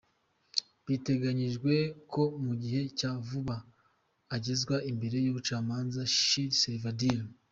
[0.87, 1.73] Biteganyijwe
[2.11, 3.57] ko mu gihe cya vuba
[4.35, 7.25] agezwa imbere yumucamaza Shira Svheindlin.